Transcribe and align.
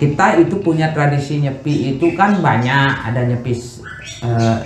kita 0.00 0.40
itu 0.40 0.56
punya 0.64 0.96
tradisi 0.96 1.44
nyepi 1.44 1.94
itu 1.94 2.16
kan 2.16 2.40
banyak. 2.40 3.04
Ada 3.04 3.28
nyepi 3.28 3.52
eh, 4.24 4.58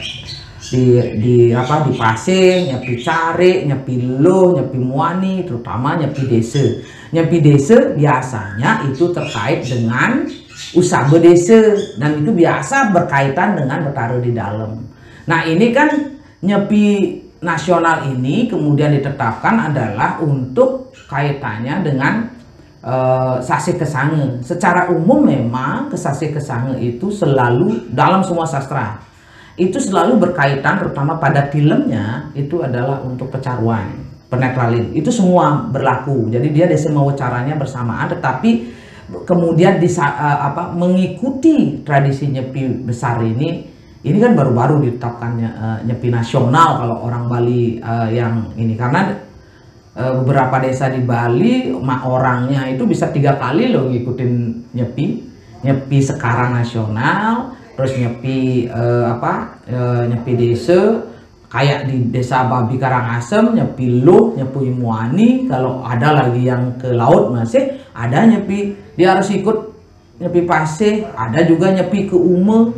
di 0.71 0.85
di 1.19 1.37
apa 1.51 1.85
di 1.85 1.93
pasir 1.99 2.71
nyepi 2.71 3.03
cari 3.03 3.67
nyepi 3.67 4.23
lo 4.23 4.55
nyepi 4.55 4.79
muani 4.79 5.43
terutama 5.43 5.99
nyepi 5.99 6.31
desa. 6.31 6.63
Nyepi 7.11 7.43
desa 7.43 7.99
biasanya 7.99 8.87
itu 8.87 9.11
terkait 9.11 9.67
dengan 9.67 10.23
usaha 10.79 11.11
desa. 11.19 11.75
Dan 11.99 12.23
itu 12.23 12.31
biasa 12.31 12.95
berkaitan 12.95 13.59
dengan 13.59 13.91
bertaruh 13.91 14.23
di 14.23 14.31
dalam. 14.31 14.87
Nah 15.27 15.41
ini 15.51 15.75
kan 15.75 16.15
nyepi 16.47 17.19
nasional 17.43 18.07
ini 18.07 18.47
kemudian 18.47 18.95
ditetapkan 18.95 19.75
adalah 19.75 20.23
untuk 20.23 20.95
kaitannya 21.11 21.83
dengan 21.83 22.34
uh, 22.85 23.37
sasi 23.41 23.75
kesange. 23.75 24.45
Secara 24.45 24.93
umum 24.93 25.25
memang 25.25 25.89
kesasi 25.89 26.31
kesange 26.31 26.77
itu 26.85 27.09
selalu 27.09 27.91
dalam 27.91 28.21
semua 28.21 28.45
sastra. 28.45 29.01
Itu 29.57 29.81
selalu 29.81 30.21
berkaitan 30.21 30.83
terutama 30.83 31.17
pada 31.17 31.49
filmnya 31.49 32.29
itu 32.37 32.61
adalah 32.61 33.01
untuk 33.01 33.33
pecaruan 33.33 34.05
penetralin. 34.29 34.93
Itu 34.93 35.09
semua 35.09 35.65
berlaku. 35.71 36.29
Jadi 36.29 36.53
dia 36.53 36.69
semua 36.77 37.09
caranya 37.17 37.57
bersamaan 37.57 38.11
tetapi 38.13 38.83
kemudian 39.25 39.81
bisa 39.81 40.05
uh, 40.05 40.39
apa 40.53 40.73
mengikuti 40.77 41.81
tradisi 41.85 42.29
nyepi 42.33 42.89
besar 42.89 43.21
ini 43.21 43.73
ini 44.05 44.17
kan 44.21 44.37
baru-baru 44.37 44.85
ditetapkannya 44.85 45.51
uh, 45.57 45.79
nyepi 45.89 46.13
nasional 46.13 46.77
kalau 46.77 46.97
orang 47.09 47.25
Bali 47.25 47.81
yang 48.13 48.53
ini. 48.61 48.77
Karena 48.77 49.24
beberapa 49.95 50.59
desa 50.59 50.91
di 50.91 50.99
Bali 50.99 51.71
mak 51.71 52.03
orangnya 52.03 52.67
itu 52.67 52.83
bisa 52.83 53.15
tiga 53.15 53.39
kali 53.39 53.71
loh 53.71 53.87
ngikutin 53.91 54.33
nyepi. 54.75 55.07
Nyepi 55.65 55.99
sekarang 56.03 56.59
nasional 56.59 57.57
terus 57.75 57.97
nyepi 57.97 58.69
uh, 58.69 59.15
apa 59.15 59.63
uh, 59.71 60.03
nyepi 60.11 60.33
desa. 60.35 61.11
Kayak 61.55 61.87
di 61.87 62.11
desa 62.11 62.51
Babi 62.51 62.75
Karangasem 62.83 63.55
nyepi 63.55 64.03
Luh 64.03 64.35
nyepi 64.35 64.75
Muani. 64.75 65.47
Kalau 65.47 65.87
ada 65.87 66.11
lagi 66.11 66.43
yang 66.43 66.75
ke 66.75 66.91
laut 66.91 67.31
masih 67.31 67.79
ada 67.95 68.27
nyepi. 68.27 68.75
Dia 68.99 69.15
harus 69.15 69.31
ikut 69.31 69.75
nyepi 70.19 70.47
Pasir 70.47 71.07
ada 71.15 71.43
juga 71.47 71.71
nyepi 71.71 72.11
ke 72.11 72.19
Ume 72.19 72.71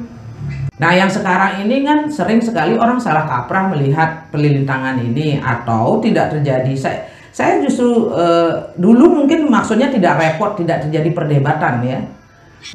Nah 0.77 0.93
yang 0.93 1.09
sekarang 1.09 1.65
ini 1.65 1.81
kan 1.89 2.05
sering 2.13 2.37
sekali 2.45 2.77
orang 2.77 3.01
salah 3.01 3.25
kaprah 3.25 3.73
melihat 3.73 4.29
pelilintangan 4.29 5.01
ini 5.01 5.41
atau 5.41 5.97
tidak 6.05 6.37
terjadi. 6.37 6.73
Saya, 6.77 6.99
saya 7.33 7.65
justru 7.65 8.13
uh, 8.13 8.77
dulu 8.77 9.25
mungkin 9.25 9.49
maksudnya 9.49 9.89
tidak 9.89 10.21
repot, 10.21 10.61
tidak 10.61 10.85
terjadi 10.85 11.17
perdebatan 11.17 11.81
ya. 11.81 11.99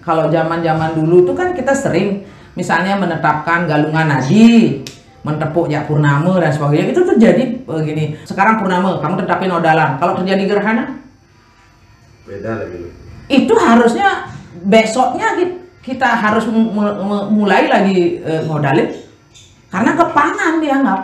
Kalau 0.01 0.33
zaman-zaman 0.33 0.97
dulu 0.97 1.29
itu 1.29 1.33
kan 1.37 1.53
kita 1.53 1.77
sering 1.77 2.25
misalnya 2.57 2.97
menetapkan 2.97 3.69
galungan 3.69 4.09
nadi, 4.09 4.81
mentepuk 5.21 5.69
ya 5.69 5.85
purnama 5.85 6.41
dan 6.41 6.49
sebagainya 6.49 6.97
itu 6.97 7.05
terjadi 7.05 7.43
begini. 7.69 8.17
Sekarang 8.25 8.57
purnama 8.57 8.97
kamu 8.97 9.21
tetapin 9.21 9.53
odalan. 9.53 10.01
Kalau 10.01 10.17
terjadi 10.17 10.57
gerhana 10.57 10.97
beda 12.25 12.65
lagi. 12.65 12.89
Itu 13.29 13.53
harusnya 13.61 14.25
besoknya 14.65 15.37
gitu 15.37 15.60
kita 15.81 16.07
harus 16.07 16.45
mulai 17.33 17.65
lagi 17.65 18.21
e, 18.21 18.33
modalin. 18.45 18.89
Karena 19.71 19.91
kepangan 19.97 20.61
dianggap. 20.61 21.01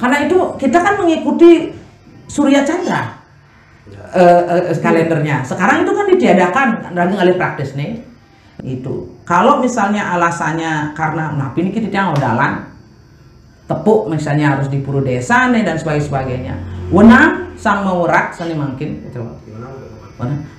Karena 0.00 0.16
itu 0.26 0.38
kita 0.58 0.78
kan 0.82 0.94
mengikuti 0.98 1.70
Surya 2.26 2.66
Chandra 2.66 3.22
e, 4.14 4.22
e, 4.72 4.74
kalendernya. 4.82 5.46
Sekarang 5.46 5.86
itu 5.86 5.92
kan 5.94 6.06
ditiadakan 6.10 6.68
lagi 6.90 7.14
ngalih 7.14 7.36
praktis 7.38 7.78
nih. 7.78 8.02
Itu. 8.62 9.22
Kalau 9.22 9.62
misalnya 9.62 10.14
alasannya 10.14 10.94
karena 10.98 11.34
nah 11.34 11.50
ini 11.54 11.70
kita 11.70 12.14
modalan 12.14 12.66
tepuk 13.70 14.10
misalnya 14.10 14.58
harus 14.58 14.66
di 14.66 14.82
puru 14.82 15.00
desa 15.00 15.48
nih 15.54 15.62
dan 15.62 15.78
sebagainya 15.78 16.06
sebagainya. 16.10 16.54
Wenang 16.90 17.54
sang 17.56 17.86
maurat 17.86 18.34
seni 18.34 18.58
mungkin 18.58 19.06
itu 19.06 19.22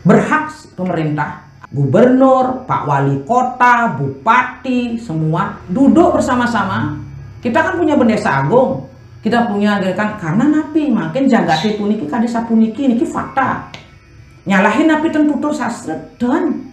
berhak 0.04 0.52
pemerintah 0.76 1.43
gubernur, 1.74 2.70
pak 2.70 2.86
wali 2.86 3.26
kota, 3.26 3.98
bupati, 3.98 5.02
semua 5.02 5.58
duduk 5.66 6.14
bersama-sama. 6.22 7.02
Kita 7.42 7.60
kan 7.60 7.74
punya 7.82 7.98
bendesa 7.98 8.46
agung, 8.46 8.88
kita 9.26 9.50
punya 9.50 9.82
kan 9.98 10.16
karena 10.22 10.46
napi 10.48 10.94
makin 10.94 11.26
jaga 11.26 11.58
puniki 11.60 12.06
kadesa 12.06 12.46
puniki 12.46 12.88
niki 12.88 13.04
fakta. 13.04 13.74
Nyalahin 14.46 14.88
napi 14.88 15.10
tentu 15.10 15.42
tuh 15.42 15.52
sastra 15.52 15.98
dan 16.22 16.72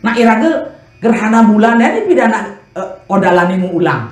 nah 0.00 0.16
irage 0.16 0.48
gerhana 1.04 1.44
bulan 1.44 1.76
ini 1.76 2.08
pidana 2.08 2.48
uh, 2.74 2.88
odalani 3.12 3.60
mu 3.60 3.76
ulang. 3.76 4.08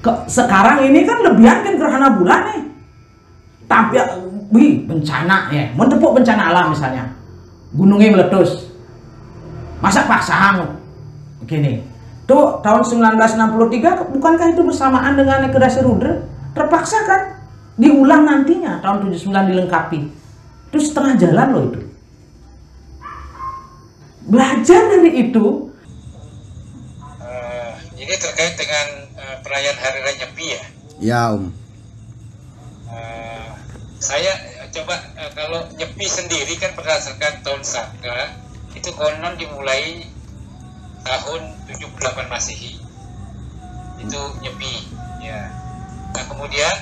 Ke, 0.00 0.12
sekarang 0.30 0.86
ini 0.86 1.04
kan 1.04 1.18
lebihan 1.20 1.60
kan 1.66 1.74
gerhana 1.76 2.08
bulan 2.14 2.40
nih. 2.54 2.62
Tapi 3.68 3.94
wih 4.54 4.86
bencana 4.86 5.50
ya, 5.52 5.68
mentepuk 5.74 6.16
bencana 6.16 6.54
alam 6.54 6.72
misalnya 6.72 7.19
gunungnya 7.74 8.14
meletus. 8.14 8.70
Masa 9.80 10.04
pasang 10.04 10.76
begini 11.40 11.80
tuh 12.30 12.62
tahun 12.62 12.86
1963 12.86 14.14
bukankah 14.14 14.54
itu 14.54 14.62
bersamaan 14.62 15.18
dengan 15.18 15.50
Ekedasi 15.50 15.82
Rudra 15.82 16.22
terpaksa 16.54 17.02
kan? 17.08 17.22
Diulang 17.80 18.28
nantinya 18.28 18.78
tahun 18.84 19.08
79 19.08 19.50
dilengkapi. 19.50 20.00
Itu 20.70 20.78
setengah 20.78 21.16
jalan 21.16 21.48
loh 21.50 21.64
itu. 21.72 21.80
Belajar 24.30 24.80
dari 24.94 25.10
itu. 25.26 25.72
Uh, 27.18 27.72
ini 27.96 28.14
terkait 28.14 28.54
dengan 28.54 28.86
uh, 29.16 29.36
perayaan 29.42 29.78
Hari 29.80 29.98
Raya 30.04 30.16
Nyepi 30.22 30.46
ya? 30.46 30.62
Ya 31.00 31.20
Om. 31.34 31.50
Uh, 32.86 33.48
saya 33.98 34.49
coba 34.70 34.94
uh, 35.18 35.30
kalau 35.34 35.60
nyepi 35.74 36.06
sendiri 36.06 36.54
kan 36.56 36.72
berdasarkan 36.78 37.42
tahun 37.42 37.62
saka 37.66 38.38
itu 38.78 38.90
konon 38.94 39.34
dimulai 39.34 40.06
tahun 41.02 41.42
78 41.66 42.30
Masehi. 42.30 42.78
Itu 44.00 44.20
nyepi 44.40 44.74
ya. 45.20 45.50
Nah 46.14 46.24
kemudian 46.30 46.76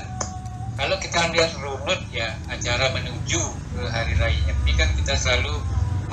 kalau 0.78 0.94
kita 1.02 1.32
lihat 1.34 1.50
runut 1.58 2.00
ya 2.14 2.38
acara 2.46 2.94
menuju 2.94 3.42
ke 3.74 3.82
hari 3.90 4.14
raya 4.20 4.38
nyepi 4.46 4.72
kan 4.78 4.88
kita 4.94 5.18
selalu 5.18 5.56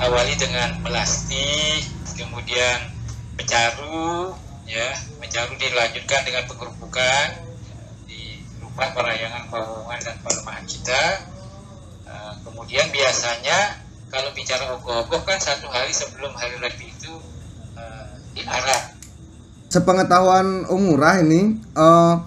awali 0.00 0.34
dengan 0.40 0.80
melasti 0.80 1.84
kemudian 2.16 2.90
pecaru 3.36 4.32
ya. 4.64 4.96
Pecaru 5.20 5.52
dilanjutkan 5.60 6.22
dengan 6.24 6.42
penggerupukan 6.48 7.26
di 8.08 8.40
rumah 8.64 8.88
parayangan 8.96 9.52
pawongan 9.52 10.00
dan 10.00 10.16
palemahan 10.24 10.64
kita 10.64 11.35
Nah, 12.16 12.32
kemudian 12.40 12.88
biasanya 12.88 13.76
kalau 14.08 14.32
bicara 14.32 14.72
ogoh-ogoh 14.72 15.20
kan 15.28 15.36
satu 15.36 15.68
hari 15.68 15.92
sebelum 15.92 16.32
hari 16.32 16.56
raya 16.56 16.72
itu 16.72 17.12
uh, 17.76 18.08
diarah. 18.32 18.96
Sepengetahuan 19.68 20.64
Umurah 20.72 21.20
ini, 21.20 21.60
uh, 21.76 22.24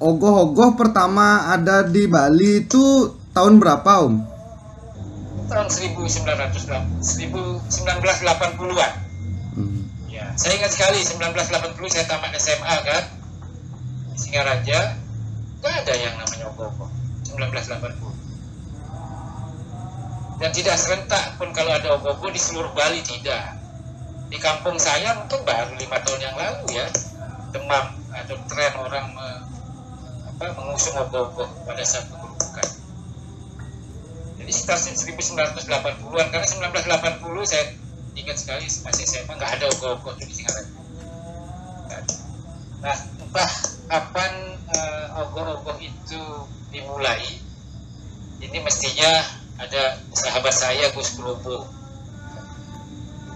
ogoh-ogoh 0.00 0.80
pertama 0.80 1.52
ada 1.52 1.84
di 1.84 2.08
Bali 2.08 2.64
itu 2.64 3.12
tahun 3.36 3.60
berapa 3.60 4.08
Om? 4.08 4.14
Tahun 5.52 5.68
1980, 5.68 7.04
1980-an. 7.68 8.92
Hmm. 9.60 9.80
Ya, 10.08 10.32
saya 10.40 10.56
ingat 10.56 10.72
sekali 10.72 11.04
1980 11.04 11.76
saya 11.92 12.04
tamat 12.08 12.32
SMA 12.40 12.76
kan, 12.80 13.04
Singaraja, 14.16 14.96
nggak 15.60 15.74
ada 15.84 15.94
yang 16.00 16.16
namanya 16.16 16.48
ogoh-ogoh. 16.48 16.88
1980 17.28 18.27
dan 20.38 20.50
tidak 20.54 20.78
serentak 20.78 21.34
pun 21.34 21.50
kalau 21.50 21.74
ada 21.74 21.98
ogoh-ogoh 21.98 22.30
di 22.30 22.38
seluruh 22.38 22.70
Bali 22.74 23.02
tidak. 23.02 23.58
Di 24.28 24.38
kampung 24.38 24.78
saya 24.78 25.18
mungkin 25.18 25.42
baru 25.42 25.74
lima 25.74 25.98
tahun 26.04 26.20
yang 26.20 26.36
lalu 26.36 26.78
ya 26.78 26.86
demam 27.52 27.84
atau 28.12 28.36
tren 28.48 28.72
orang 28.76 29.06
me, 29.16 29.28
apa, 30.28 30.44
mengusung 30.52 30.96
ogoh-ogoh 31.00 31.48
pada 31.64 31.82
saat 31.84 32.08
pengerubukan 32.12 32.68
jadi 34.38 34.52
sekitar 34.52 34.78
1980-an 35.64 36.26
karena 36.32 36.46
1980 36.46 37.50
saya 37.50 37.64
ingat 38.16 38.36
sekali 38.36 38.64
masih 38.64 39.04
SMA 39.04 39.32
nggak 39.32 39.52
ada 39.60 39.64
ogoh-ogoh 39.76 40.14
di 40.20 40.28
Singaraja 40.28 40.72
nah 42.78 42.96
entah 42.96 43.50
kapan 43.88 44.32
uh, 44.70 45.20
ogoh-ogoh 45.26 45.76
itu 45.80 46.20
dimulai 46.70 47.24
ini 48.38 48.58
mestinya 48.62 49.37
ada 49.58 49.82
sahabat 50.14 50.54
saya 50.54 50.86
Gus 50.94 51.18
Kelopo 51.18 51.66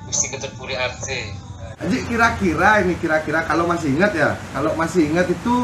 Gusti 0.06 0.26
Ketut 0.30 0.52
Puri 0.54 0.74
Arte 0.74 1.34
jadi 1.82 1.96
kira-kira 2.06 2.82
ini 2.86 2.94
kira-kira 2.96 3.42
kalau 3.42 3.66
masih 3.66 3.90
ingat 3.90 4.12
ya 4.14 4.30
kalau 4.54 4.70
masih 4.78 5.10
ingat 5.10 5.26
itu 5.26 5.54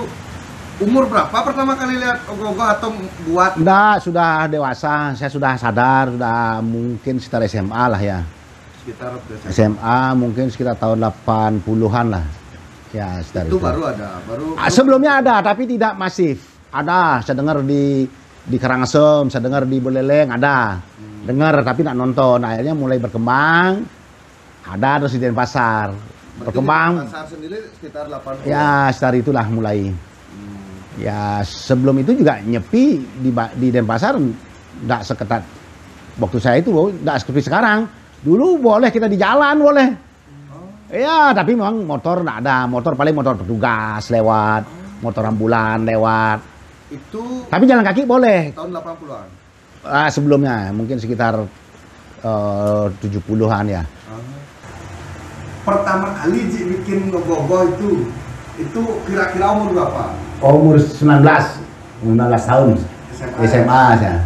umur 0.79 1.07
berapa 1.07 1.35
pertama 1.35 1.75
kali 1.75 1.99
lihat 1.99 2.23
ogoh-ogoh 2.27 2.69
atau 2.69 2.91
buat 3.27 3.59
Enggak, 3.59 4.03
sudah 4.03 4.47
dewasa 4.47 5.15
saya 5.15 5.31
sudah 5.31 5.55
sadar 5.55 6.11
sudah 6.11 6.59
mungkin 6.63 7.19
sekitar 7.19 7.47
SMA 7.47 7.85
lah 7.87 8.01
ya 8.03 8.19
sekitar 8.83 9.11
SMA. 9.21 9.51
SMA 9.53 9.99
mungkin 10.17 10.49
sekitar 10.49 10.81
tahun 10.81 11.05
80-an 11.05 12.07
lah. 12.09 12.25
Ya, 12.89 13.21
sekitar 13.21 13.45
Itu 13.53 13.61
itu. 13.61 13.61
baru 13.61 13.83
ada, 13.85 14.17
baru 14.25 14.57
Ah, 14.57 14.73
sebelumnya 14.73 15.21
ada 15.21 15.45
tapi 15.45 15.69
tidak 15.69 15.93
masif. 15.93 16.41
Ada, 16.73 17.21
saya 17.21 17.37
dengar 17.37 17.61
di 17.61 18.09
di 18.49 18.57
Karangasem, 18.57 19.29
saya 19.29 19.45
dengar 19.45 19.69
di 19.69 19.77
Buleleng 19.77 20.33
ada. 20.33 20.81
Dengar 21.29 21.61
tapi 21.61 21.85
tidak 21.85 22.01
nonton. 22.01 22.41
Akhirnya 22.41 22.73
mulai 22.73 22.97
berkembang. 22.97 23.85
Ada 24.65 25.05
terus 25.05 25.13
di 25.17 25.21
Denpasar. 25.21 25.93
berarti 25.93 26.41
Berkembang. 26.41 26.93
di 26.93 27.05
pasar 27.09 27.27
sendiri 27.29 27.57
sekitar 27.77 28.05
80. 28.09 28.49
Ya, 28.49 28.89
sekitar 28.93 29.13
itulah 29.21 29.47
mulai. 29.53 29.93
Ya, 30.99 31.45
sebelum 31.47 31.95
itu 32.03 32.11
juga 32.17 32.43
nyepi 32.43 32.85
di 33.23 33.31
di 33.33 33.69
Denpasar 33.71 34.19
enggak 34.19 35.03
seketat 35.07 35.43
waktu 36.19 36.39
saya 36.43 36.57
itu, 36.59 36.73
enggak 36.73 37.23
seperti 37.23 37.47
sekarang. 37.47 37.87
Dulu 38.19 38.59
boleh 38.59 38.91
kita 38.91 39.07
di 39.07 39.15
jalan 39.15 39.57
boleh. 39.61 39.89
Iya, 40.89 41.37
tapi 41.37 41.53
memang 41.53 41.85
motor 41.85 42.25
enggak 42.25 42.39
ada. 42.45 42.65
Motor 42.65 42.97
paling 42.97 43.15
motor 43.15 43.35
petugas 43.37 44.09
lewat, 44.09 44.63
motor 45.05 45.23
ambulan 45.29 45.85
lewat. 45.85 46.58
Itu 46.89 47.45
Tapi 47.47 47.65
jalan 47.65 47.85
kaki 47.85 48.03
boleh. 48.05 48.53
tahun 48.53 48.71
80-an. 48.73 49.27
Ah, 49.83 50.09
sebelumnya 50.09 50.73
mungkin 50.73 50.97
sekitar 50.97 51.37
eh, 52.21 52.85
70-an 52.99 53.65
ya. 53.69 53.83
Pertama 55.63 56.17
kali 56.17 56.49
Ji 56.49 56.65
bikin 56.67 57.13
ngegogo 57.13 57.69
itu 57.69 58.09
itu 58.57 58.81
kira-kira 59.05 59.53
umur 59.53 59.71
berapa? 59.71 60.05
umur 60.41 60.81
19 60.81 61.23
19 62.01 62.15
tahun 62.41 62.69
SMA. 63.13 63.39
SMA 63.45 63.83
saya. 64.01 64.17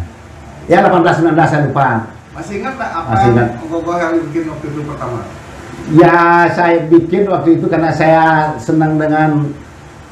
Ya 0.65 0.79
18 0.79 1.03
19 1.19 1.35
saya 1.43 1.61
lupa. 1.67 1.87
Masih 2.33 2.63
ingat 2.63 2.79
tak 2.79 2.89
apa 2.95 3.09
Masih 3.11 3.27
ingat. 3.29 3.47
ngegogo 3.59 3.91
yang 3.93 4.13
bikin 4.23 4.43
waktu 4.47 4.65
itu 4.71 4.79
pertama? 4.87 5.19
Ya 5.91 6.15
saya 6.49 6.77
bikin 6.87 7.23
waktu 7.27 7.49
itu 7.59 7.65
karena 7.67 7.91
saya 7.91 8.23
senang 8.55 8.95
dengan 8.95 9.51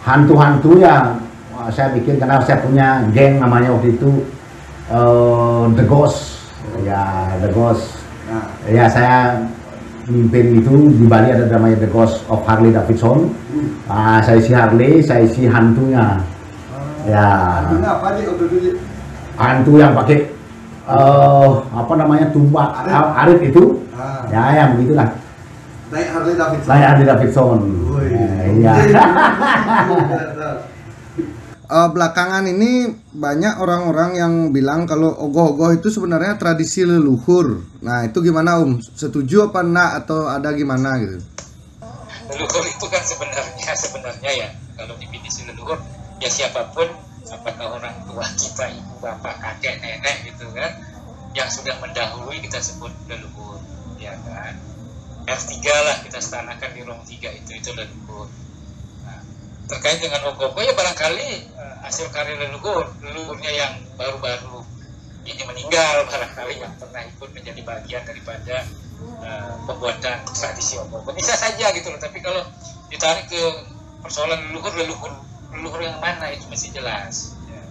hantu-hantu 0.04 0.77
ya. 0.77 1.15
Wah, 1.62 1.69
saya 1.69 1.94
bikin 1.94 2.18
karena 2.18 2.42
saya 2.42 2.58
punya 2.66 3.06
geng 3.13 3.38
namanya 3.38 3.69
waktu 3.69 3.94
itu 3.94 4.25
eh, 4.90 5.63
The 5.78 5.86
Ghost. 5.86 6.42
Ya 6.81 7.30
The 7.38 7.54
Ghost. 7.54 8.02
Nah, 8.25 8.50
Ya 8.66 8.90
saya 8.90 9.46
mimpin 10.10 10.58
itu 10.58 10.90
di 10.90 11.06
Bali 11.06 11.30
ada 11.30 11.46
namanya 11.46 11.86
The 11.86 11.90
Ghost 11.94 12.25
of 12.34 12.42
Harley 12.50 12.74
Davidson. 12.74 13.30
Ah, 13.86 14.18
saya 14.25 14.42
isi 14.42 14.58
Harley, 14.58 15.06
saya 15.06 15.22
isi 15.22 15.46
hantunya. 15.46 16.18
Ya. 17.06 17.30
Artinya 17.69 18.02
apa 18.02 18.10
hantu 19.38 19.78
yang 19.78 19.94
pakai 19.94 20.34
eh 20.92 21.50
apa 21.78 21.94
namanya 21.94 22.34
tumbak 22.34 22.74
Arit. 22.81 23.06
arit 23.22 23.40
itu 23.54 23.64
Ah. 23.94 24.25
ya 24.34 24.66
yang 24.66 24.81
begitulah 24.81 25.14
Naik 25.94 26.10
Harley 26.10 26.34
Davidson. 26.34 26.66
saya 26.66 26.86
Harley 26.90 27.06
Davidson. 27.06 27.60
Eh, 28.02 28.46
iya 28.57 28.74
Eh, 31.71 31.89
belakangan 31.95 32.44
ini 32.51 32.91
banyak 33.15 33.56
orang-orang 33.63 34.12
yang 34.19 34.33
bilang 34.51 34.83
kalau 34.83 35.15
ogoh-ogoh 35.15 35.71
itu 35.71 35.88
sebenarnya 35.88 36.35
tradisi 36.35 36.83
leluhur. 36.83 37.63
Nah 37.79 38.03
itu 38.03 38.19
gimana 38.19 38.59
Om? 38.59 38.83
Setuju 38.83 39.47
apa 39.47 39.63
enggak 39.63 39.91
atau 40.03 40.27
ada 40.27 40.51
gimana 40.51 41.00
gitu? 41.00 41.23
leluhur 42.31 42.63
itu 42.63 42.85
kan 42.88 43.03
sebenarnya 43.03 43.71
sebenarnya 43.75 44.31
ya 44.31 44.50
kalau 44.79 44.95
definisi 44.95 45.44
leluhur 45.44 45.75
ya 46.23 46.31
siapa 46.31 46.71
pun 46.71 46.88
apakah 47.27 47.79
orang 47.79 47.95
tua 48.07 48.23
kita 48.39 48.71
ibu 48.71 48.95
bapak 49.03 49.35
kakek 49.39 49.83
nenek 49.83 50.31
gitu 50.31 50.47
kan 50.56 50.71
yang 51.35 51.47
sudah 51.51 51.75
mendahului 51.83 52.39
kita 52.39 52.59
sebut 52.63 52.91
leluhur 53.12 53.59
ya 54.00 54.15
kan 54.23 54.56
R3 55.27 55.53
lah 55.63 55.97
kita 56.07 56.19
stanakan 56.23 56.71
di 56.71 56.81
ruang 56.88 57.03
3 57.03 57.39
itu 57.44 57.51
itu 57.51 57.69
leluhur 57.75 58.31
terkait 59.71 60.03
dengan 60.03 60.19
ogoh 60.27 60.51
ya 60.59 60.75
barangkali 60.75 61.29
eh, 61.47 61.75
hasil 61.88 62.12
karya 62.12 62.35
leluhur 62.35 62.91
leluhurnya 63.00 63.51
yang 63.56 63.73
baru-baru 63.95 64.68
ini 65.23 65.47
meninggal 65.47 66.03
barangkali 66.12 66.59
yang 66.59 66.73
pernah 66.75 67.07
ikut 67.07 67.29
menjadi 67.31 67.62
bagian 67.63 68.03
daripada 68.03 68.68
eh, 69.23 69.53
pembuatan 69.63 70.27
tradisi 70.35 70.75
ogoh 70.75 71.07
bisa 71.15 71.39
saja 71.39 71.71
gitu 71.71 71.88
loh 71.88 72.00
tapi 72.03 72.19
kalau 72.19 72.44
ditarik 72.91 73.31
ke 73.31 73.39
persoalan 74.03 74.51
leluhur 74.51 74.75
leluhur 74.75 75.12
leluhur 75.56 75.79
yang 75.83 76.00
mana 76.00 76.31
itu 76.31 76.47
masih 76.47 76.71
jelas. 76.71 77.35
Ya. 77.47 77.63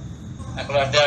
nah 0.57 0.63
kalau 0.65 0.81
ada 0.81 1.05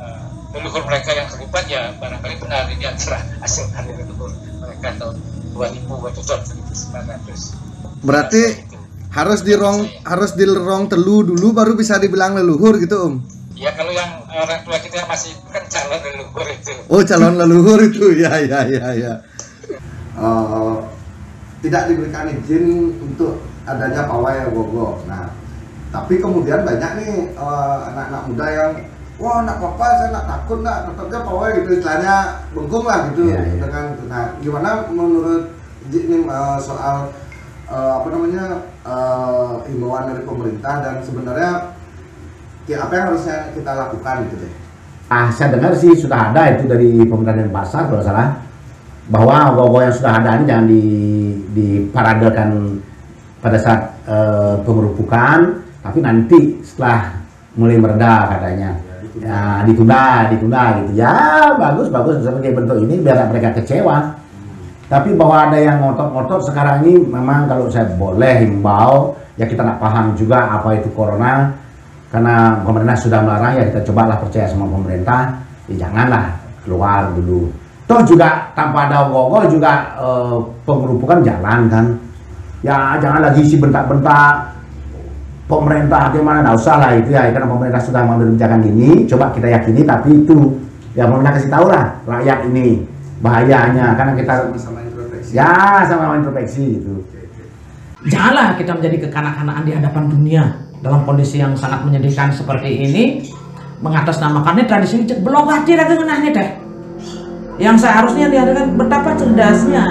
eh, 0.00 0.26
leluhur 0.56 0.88
mereka 0.88 1.12
yang 1.12 1.28
terlibat 1.28 1.68
ya 1.68 1.92
barangkali 2.00 2.40
benar 2.40 2.72
ini 2.72 2.88
antara 2.88 3.20
hasil 3.44 3.68
karya 3.76 3.92
leluhur 4.00 4.32
mereka 4.64 4.88
tahun 4.96 5.20
2000 5.52 5.84
atau 5.84 6.22
tahun 6.24 6.42
1900 6.48 7.60
Berarti 8.04 8.73
harus 9.14 9.40
di 9.46 9.54
rong 9.54 9.86
harus 10.02 10.34
di 10.34 10.42
rong 10.42 10.90
telu 10.90 11.22
dulu 11.22 11.54
baru 11.54 11.78
bisa 11.78 12.02
dibilang 12.02 12.34
leluhur 12.34 12.74
gitu 12.82 12.98
Om. 12.98 13.14
ya 13.54 13.70
kalau 13.78 13.94
yang 13.94 14.26
orang 14.34 14.66
tua 14.66 14.76
kita 14.82 15.06
masih 15.06 15.38
kan 15.46 15.62
calon 15.70 16.00
leluhur 16.02 16.46
itu 16.50 16.74
Oh 16.90 17.02
calon 17.06 17.34
leluhur 17.38 17.78
itu 17.86 18.06
ya 18.18 18.34
ya 18.42 18.66
ya 18.66 18.86
ya. 18.98 19.12
Eh, 20.14 20.74
tidak 21.62 21.82
diberikan 21.90 22.30
izin 22.30 22.90
untuk 23.02 23.40
adanya 23.64 24.04
pawai 24.04 24.46
gogo. 24.52 25.02
Nah, 25.10 25.30
tapi 25.94 26.18
kemudian 26.18 26.66
banyak 26.66 26.90
nih 26.98 27.12
eh, 27.34 27.76
anak-anak 27.94 28.22
muda 28.26 28.46
yang 28.50 28.72
wah 29.22 29.46
nak 29.46 29.62
apa 29.62 29.86
saya 29.94 30.10
nak 30.10 30.26
takut 30.26 30.58
nak 30.66 30.90
tetapnya 30.90 31.18
pawai 31.22 31.50
gitu 31.62 31.70
istilahnya 31.78 32.14
bengkung 32.50 32.82
lah 32.82 33.06
gitu 33.14 33.30
Iya, 33.30 33.40
iya. 33.46 33.62
dengan 33.62 33.84
nah 34.10 34.24
gimana 34.42 34.90
menurut 34.90 35.54
Ji 35.86 36.02
ini 36.10 36.26
eh, 36.26 36.58
soal 36.58 37.14
eh, 37.68 37.92
apa 38.00 38.06
namanya 38.12 38.44
eh, 38.84 39.52
himbauan 39.72 40.04
dari 40.12 40.22
pemerintah 40.24 40.74
dan 40.84 40.94
sebenarnya 41.00 41.50
ya, 42.68 42.76
apa 42.84 42.92
yang 42.92 43.04
harusnya 43.12 43.38
kita 43.52 43.70
lakukan 43.72 44.16
gitu 44.28 44.36
deh. 44.44 44.52
ah 45.12 45.28
saya 45.28 45.52
dengar 45.52 45.76
sih 45.76 45.92
sudah 45.92 46.32
ada 46.32 46.56
itu 46.56 46.64
dari 46.64 47.04
pemerintah 47.04 47.36
pasar 47.52 47.88
kalau 47.88 48.04
salah. 48.04 48.40
Bahwa 49.04 49.52
ogoh 49.52 49.84
yang 49.84 49.92
sudah 49.92 50.16
ada 50.16 50.40
ini 50.40 50.48
jangan 50.48 50.64
di 50.64 50.82
diparadekan 51.52 52.80
pada 53.44 53.58
saat 53.60 53.80
eh, 54.08 54.56
pengerupukan 54.64 55.60
tapi 55.84 56.00
nanti 56.00 56.64
setelah 56.64 57.20
mulai 57.52 57.76
mereda 57.76 58.32
katanya. 58.32 58.80
Ya 59.20 59.60
ditunda. 59.68 60.32
Ditunda 60.32 60.62
gitu. 60.80 60.90
Ya 60.96 61.12
bagus 61.60 61.92
bagus. 61.92 62.24
Sebagai 62.24 62.56
bentuk 62.56 62.80
ini 62.88 63.04
biar 63.04 63.28
mereka 63.28 63.60
kecewa 63.60 64.23
tapi 64.84 65.16
bahwa 65.16 65.48
ada 65.48 65.56
yang 65.56 65.80
ngotot-ngotot 65.80 66.52
sekarang 66.52 66.84
ini 66.84 67.00
memang 67.08 67.48
kalau 67.48 67.72
saya 67.72 67.88
boleh 67.96 68.44
himbau 68.44 69.16
ya 69.40 69.48
kita 69.48 69.64
nak 69.64 69.80
paham 69.80 70.12
juga 70.12 70.60
apa 70.60 70.76
itu 70.76 70.92
corona. 70.92 71.56
Karena 72.12 72.62
pemerintah 72.62 72.94
sudah 72.94 73.26
melarang 73.26 73.58
ya 73.58 73.64
kita 73.74 73.80
cobalah 73.90 74.16
percaya 74.20 74.46
sama 74.46 74.68
pemerintah. 74.68 75.40
Ya 75.66 75.88
janganlah 75.88 76.36
keluar 76.62 77.10
dulu. 77.16 77.48
Toh 77.84 78.00
juga 78.04 78.52
tanpa 78.52 78.88
ada 78.88 79.08
ogoh 79.08 79.44
juga 79.48 79.96
eh, 79.98 80.36
pengerupukan 80.68 81.24
jalan 81.24 81.60
kan. 81.72 81.86
Ya 82.60 82.96
jangan 83.00 83.24
lagi 83.24 83.40
isi 83.40 83.56
bentak-bentak. 83.56 84.52
Pemerintah 85.44 86.08
gimana? 86.12 86.40
Nggak 86.40 86.56
usah 86.60 86.76
lah 86.80 86.90
itu 86.96 87.12
ya 87.12 87.28
karena 87.28 87.48
pemerintah 87.48 87.80
sudah 87.80 88.00
mengambil 88.04 88.36
kebijakan 88.36 88.60
ini. 88.68 89.08
Coba 89.08 89.32
kita 89.32 89.48
yakini 89.48 89.80
tapi 89.82 90.22
itu 90.22 90.36
ya 90.92 91.08
pemerintah 91.08 91.34
kasih 91.40 91.50
tahu 91.50 91.66
lah 91.72 91.84
rakyat 92.06 92.38
ini 92.52 92.93
bahayanya 93.24 93.96
karena 93.96 94.12
kita 94.20 94.32
sama-sama 94.52 94.84
introspeksi. 94.84 95.30
ya 95.32 95.80
sama 95.88 96.20
introspeksi 96.20 96.62
gitu. 96.76 96.92
Janganlah 98.04 98.60
kita 98.60 98.76
menjadi 98.76 99.08
kekanak-kanakan 99.08 99.64
di 99.64 99.72
hadapan 99.72 100.04
dunia 100.12 100.44
dalam 100.84 101.08
kondisi 101.08 101.40
yang 101.40 101.56
sangat 101.56 101.88
menyedihkan 101.88 102.28
seperti 102.28 102.68
ini 102.68 103.04
mengatasnamakannya 103.80 104.68
tradisi 104.68 105.00
ini 105.00 105.08
cek 105.08 105.24
hati 105.24 105.72
lagi 105.72 105.92
ngenahnya 105.96 106.30
teh 106.36 106.48
yang 107.56 107.80
seharusnya 107.80 108.28
diadakan 108.28 108.76
betapa 108.76 109.16
cerdasnya 109.16 109.84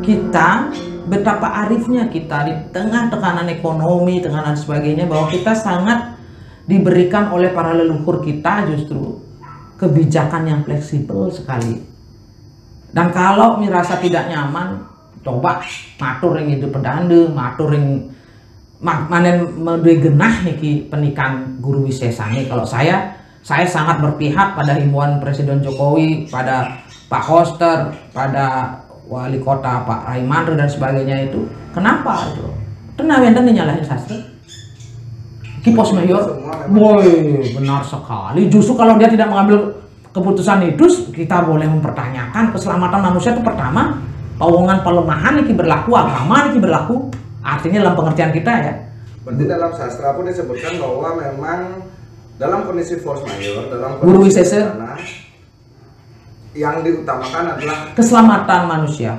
kita 0.00 0.72
betapa 1.04 1.68
arifnya 1.68 2.08
kita 2.08 2.48
di 2.48 2.52
tengah 2.72 3.12
tekanan 3.12 3.52
ekonomi 3.52 4.24
tekanan 4.24 4.56
sebagainya 4.56 5.04
bahwa 5.04 5.28
kita 5.28 5.52
sangat 5.52 6.16
diberikan 6.64 7.28
oleh 7.28 7.52
para 7.52 7.76
leluhur 7.76 8.24
kita 8.24 8.64
justru 8.72 9.20
kebijakan 9.76 10.48
yang 10.48 10.60
fleksibel 10.64 11.28
sekali 11.28 11.93
dan 12.94 13.10
kalau 13.10 13.58
merasa 13.58 13.98
tidak 13.98 14.30
nyaman 14.30 14.86
coba 15.26 15.58
matur 15.98 16.38
yang 16.38 16.54
hidup 16.54 16.70
pedande 16.78 17.26
matur 17.26 17.74
yang 17.74 18.06
manen 18.84 19.50
mendue 19.58 19.98
genah 19.98 20.44
niki 20.44 20.86
penikan 20.86 21.58
guru 21.58 21.88
wisesane. 21.88 22.46
Kalau 22.46 22.62
saya 22.62 23.16
saya 23.40 23.64
sangat 23.64 24.00
berpihak 24.00 24.56
pada 24.56 24.76
himbauan 24.76 25.18
Presiden 25.18 25.64
Jokowi 25.64 26.28
pada 26.28 26.84
Pak 27.08 27.24
Hoster 27.24 27.92
pada 28.12 28.78
wali 29.08 29.40
kota 29.40 29.84
Pak 29.84 30.08
Raimandre 30.08 30.54
dan 30.54 30.68
sebagainya 30.68 31.28
itu. 31.32 31.48
Kenapa 31.72 32.30
itu? 32.30 32.46
Tenang 32.94 33.26
yang 33.26 33.34
nyalahin 33.34 33.82
sastra. 33.82 34.16
Kipos 35.64 35.96
Mayor, 35.96 36.20
boy 36.68 37.08
benar 37.56 37.80
sekali. 37.80 38.52
Justru 38.52 38.76
kalau 38.76 39.00
dia 39.00 39.08
tidak 39.08 39.32
mengambil 39.32 39.72
keputusan 40.14 40.62
itu 40.70 40.86
kita 41.10 41.42
boleh 41.42 41.66
mempertanyakan 41.66 42.54
keselamatan 42.54 43.02
manusia 43.02 43.34
itu 43.34 43.42
pertama 43.42 43.98
pawongan 44.38 44.80
pelemahan 44.80 45.42
ini 45.42 45.52
berlaku 45.52 45.90
agama 45.92 46.48
ini 46.48 46.58
berlaku 46.58 47.10
artinya 47.42 47.82
dalam 47.82 47.94
pengertian 47.94 48.30
kita 48.30 48.52
ya 48.54 48.74
Berarti 49.24 49.44
dalam 49.48 49.72
sastra 49.72 50.12
pun 50.12 50.28
disebutkan 50.28 50.76
bahwa 50.76 51.16
memang 51.16 51.60
dalam 52.36 52.68
kondisi 52.68 53.00
force 53.00 53.24
majeure, 53.24 53.72
dalam 53.72 53.96
Guru 53.98 54.20
kondisi 54.20 54.36
Wisese. 54.36 54.60
bencana, 54.60 55.00
yang 56.52 56.84
diutamakan 56.84 57.44
adalah 57.56 57.78
keselamatan 57.92 58.60
manusia 58.68 59.12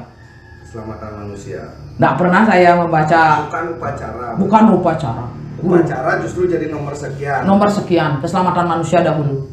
keselamatan 0.61 1.11
manusia. 1.17 1.61
tidak 1.97 2.13
pernah 2.15 2.41
saya 2.45 2.71
membaca 2.77 3.21
Bukan 3.49 3.65
upacara. 3.75 4.27
bukan 4.37 4.63
upacara 4.73 5.25
Upacara 5.55 6.11
justru 6.21 6.45
jadi 6.45 6.67
nomor 6.69 6.93
sekian. 6.93 7.41
nomor 7.43 7.67
sekian 7.67 8.21
keselamatan 8.21 8.67
manusia 8.69 9.01
dahulu 9.01 9.47